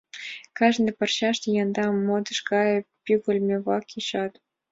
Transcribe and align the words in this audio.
Кажне 0.57 0.91
парчаште 0.97 1.47
янда 1.61 1.85
модыш 2.07 2.39
гае 2.49 2.77
пӱгыльмӧ-влак 3.03 3.83
кечат. 3.91 4.31